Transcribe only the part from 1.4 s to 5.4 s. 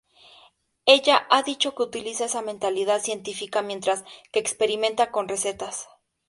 dicho que utiliza esa mentalidad científica mientras que experimenta con